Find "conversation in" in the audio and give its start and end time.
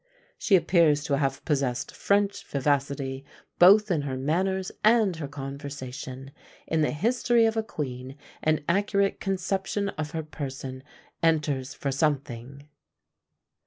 5.27-6.81